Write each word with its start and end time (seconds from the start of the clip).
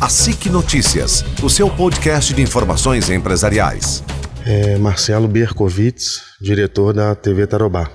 A 0.00 0.08
SIC 0.08 0.46
Notícias, 0.46 1.22
o 1.42 1.50
seu 1.50 1.68
podcast 1.68 2.32
de 2.32 2.40
informações 2.40 3.10
empresariais. 3.10 4.02
É 4.46 4.78
Marcelo 4.78 5.28
Berkovitz, 5.28 6.22
diretor 6.40 6.94
da 6.94 7.14
TV 7.14 7.46
Tarobá. 7.46 7.90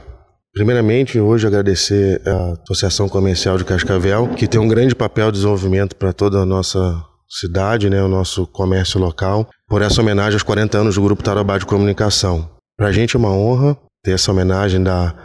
Primeiramente, 0.53 1.19
hoje 1.19 1.47
agradecer 1.47 2.21
a 2.23 2.53
Associação 2.61 3.09
Comercial 3.09 3.57
de 3.57 3.65
Cascavel, 3.65 4.27
que 4.27 4.47
tem 4.47 4.61
um 4.61 4.67
grande 4.67 4.93
papel 4.93 5.31
de 5.31 5.37
desenvolvimento 5.37 5.95
para 5.95 6.13
toda 6.13 6.37
a 6.37 6.45
nossa 6.45 6.79
cidade, 7.27 7.89
né, 7.89 8.03
o 8.03 8.07
nosso 8.07 8.45
comércio 8.45 8.99
local, 8.99 9.49
por 9.67 9.81
essa 9.81 9.99
homenagem 9.99 10.35
aos 10.35 10.43
40 10.43 10.77
anos 10.77 10.95
do 10.95 11.01
Grupo 11.01 11.23
Tarobá 11.23 11.57
de 11.57 11.65
Comunicação. 11.65 12.47
Para 12.77 12.89
a 12.89 12.91
gente 12.91 13.15
é 13.15 13.19
uma 13.19 13.31
honra 13.31 13.75
ter 14.03 14.11
essa 14.11 14.31
homenagem 14.31 14.83
da 14.83 15.15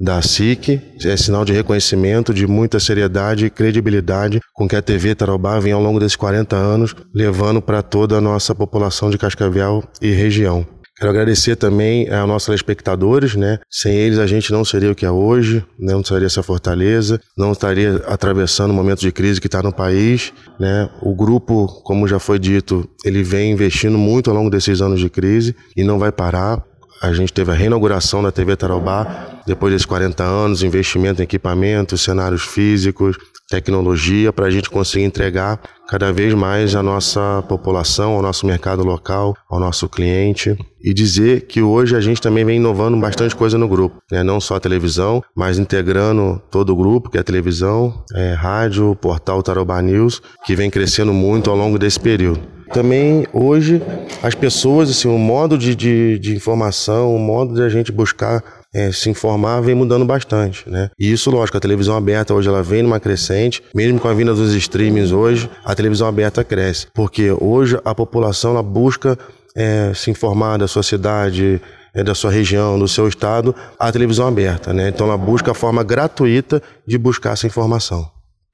da 0.00 0.22
SIC, 0.22 0.80
é 1.04 1.16
sinal 1.16 1.44
de 1.44 1.52
reconhecimento, 1.52 2.32
de 2.32 2.46
muita 2.46 2.80
seriedade 2.80 3.46
e 3.46 3.50
credibilidade 3.50 4.40
com 4.54 4.66
que 4.66 4.76
a 4.76 4.82
TV 4.82 5.14
Tarobá 5.14 5.58
vem 5.60 5.72
ao 5.72 5.82
longo 5.82 6.00
desses 6.00 6.16
40 6.16 6.56
anos 6.56 6.94
levando 7.14 7.60
para 7.60 7.82
toda 7.82 8.16
a 8.16 8.20
nossa 8.20 8.54
população 8.54 9.10
de 9.10 9.18
Cascavel 9.18 9.84
e 10.00 10.10
região. 10.10 10.66
Quero 11.00 11.12
agradecer 11.12 11.56
também 11.56 12.12
aos 12.12 12.28
nossos 12.28 12.44
telespectadores, 12.44 13.34
né? 13.34 13.58
Sem 13.70 13.94
eles 13.94 14.18
a 14.18 14.26
gente 14.26 14.52
não 14.52 14.62
seria 14.66 14.92
o 14.92 14.94
que 14.94 15.06
é 15.06 15.10
hoje, 15.10 15.64
né? 15.78 15.94
não 15.94 16.04
seria 16.04 16.26
essa 16.26 16.42
fortaleza, 16.42 17.18
não 17.38 17.52
estaria 17.52 17.96
atravessando 18.06 18.70
o 18.70 18.74
momento 18.74 19.00
de 19.00 19.10
crise 19.10 19.40
que 19.40 19.46
está 19.46 19.62
no 19.62 19.72
país, 19.72 20.30
né? 20.58 20.90
O 21.00 21.14
grupo, 21.14 21.66
como 21.84 22.06
já 22.06 22.18
foi 22.18 22.38
dito, 22.38 22.86
ele 23.02 23.22
vem 23.22 23.50
investindo 23.50 23.96
muito 23.96 24.28
ao 24.28 24.36
longo 24.36 24.50
desses 24.50 24.82
anos 24.82 25.00
de 25.00 25.08
crise 25.08 25.56
e 25.74 25.82
não 25.82 25.98
vai 25.98 26.12
parar. 26.12 26.62
A 27.02 27.14
gente 27.14 27.32
teve 27.32 27.50
a 27.50 27.54
reinauguração 27.54 28.22
da 28.22 28.30
TV 28.30 28.54
Tarobá, 28.56 29.40
depois 29.46 29.72
desses 29.72 29.86
40 29.86 30.22
anos, 30.22 30.62
investimento 30.62 31.22
em 31.22 31.24
equipamentos, 31.24 32.02
cenários 32.02 32.42
físicos, 32.42 33.16
tecnologia, 33.50 34.32
para 34.32 34.46
a 34.46 34.50
gente 34.50 34.70
conseguir 34.70 35.04
entregar 35.04 35.60
cada 35.88 36.12
vez 36.12 36.32
mais 36.32 36.76
à 36.76 36.82
nossa 36.84 37.44
população, 37.48 38.12
ao 38.12 38.22
nosso 38.22 38.46
mercado 38.46 38.84
local, 38.84 39.36
ao 39.50 39.58
nosso 39.58 39.88
cliente. 39.88 40.56
E 40.80 40.94
dizer 40.94 41.42
que 41.42 41.60
hoje 41.60 41.96
a 41.96 42.00
gente 42.00 42.22
também 42.22 42.44
vem 42.44 42.56
inovando 42.56 42.96
bastante 42.96 43.34
coisa 43.34 43.58
no 43.58 43.68
grupo, 43.68 44.00
né? 44.10 44.22
não 44.22 44.40
só 44.40 44.54
a 44.54 44.60
televisão, 44.60 45.22
mas 45.36 45.58
integrando 45.58 46.40
todo 46.50 46.72
o 46.72 46.76
grupo, 46.76 47.10
que 47.10 47.18
é 47.18 47.20
a 47.20 47.24
televisão, 47.24 48.04
é, 48.14 48.32
rádio, 48.32 48.96
portal 48.96 49.42
Tarobá 49.42 49.82
News, 49.82 50.22
que 50.46 50.54
vem 50.54 50.70
crescendo 50.70 51.12
muito 51.12 51.50
ao 51.50 51.56
longo 51.56 51.78
desse 51.78 51.98
período. 51.98 52.40
Também 52.72 53.26
hoje 53.32 53.82
as 54.22 54.34
pessoas, 54.34 54.88
assim, 54.88 55.08
o 55.08 55.18
modo 55.18 55.58
de, 55.58 55.74
de, 55.74 56.18
de 56.20 56.36
informação, 56.36 57.14
o 57.14 57.18
modo 57.18 57.54
de 57.54 57.62
a 57.62 57.68
gente 57.68 57.90
buscar 57.90 58.59
é, 58.74 58.92
se 58.92 59.10
informar 59.10 59.60
vem 59.60 59.74
mudando 59.74 60.04
bastante, 60.04 60.68
né? 60.68 60.90
E 60.98 61.10
isso, 61.10 61.30
lógico, 61.30 61.56
a 61.58 61.60
televisão 61.60 61.96
aberta 61.96 62.32
hoje 62.32 62.48
ela 62.48 62.62
vem 62.62 62.82
numa 62.82 63.00
crescente, 63.00 63.62
mesmo 63.74 63.98
com 63.98 64.08
a 64.08 64.14
vinda 64.14 64.32
dos 64.32 64.54
streamings 64.54 65.10
hoje, 65.10 65.50
a 65.64 65.74
televisão 65.74 66.06
aberta 66.06 66.44
cresce, 66.44 66.86
porque 66.94 67.30
hoje 67.32 67.78
a 67.84 67.94
população 67.94 68.52
ela 68.52 68.62
busca 68.62 69.18
é, 69.56 69.92
se 69.94 70.10
informar 70.10 70.58
da 70.58 70.68
sua 70.68 70.82
cidade, 70.82 71.60
é, 71.92 72.04
da 72.04 72.14
sua 72.14 72.30
região, 72.30 72.78
do 72.78 72.86
seu 72.86 73.08
estado, 73.08 73.54
a 73.78 73.90
televisão 73.90 74.28
aberta, 74.28 74.72
né? 74.72 74.88
Então 74.88 75.06
ela 75.06 75.18
busca 75.18 75.50
a 75.50 75.54
forma 75.54 75.82
gratuita 75.82 76.62
de 76.86 76.96
buscar 76.96 77.32
essa 77.32 77.46
informação. 77.46 78.08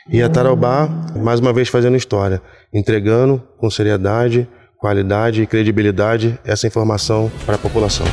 E 0.09 0.23
a 0.23 0.29
Tarobá, 0.29 0.89
mais 1.17 1.41
uma 1.41 1.53
vez 1.53 1.69
fazendo 1.69 1.97
história, 1.97 2.41
entregando 2.73 3.43
com 3.59 3.69
seriedade, 3.69 4.49
qualidade 4.79 5.43
e 5.43 5.47
credibilidade 5.47 6.39
essa 6.45 6.67
informação 6.67 7.31
para 7.45 7.57
a 7.57 7.59
população. 7.59 8.07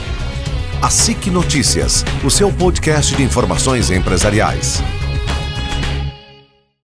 A 0.84 0.90
SIC 0.90 1.28
Notícias, 1.28 2.04
o 2.26 2.30
seu 2.30 2.52
podcast 2.52 3.16
de 3.16 3.24
informações 3.24 3.90
empresariais. 3.90 4.84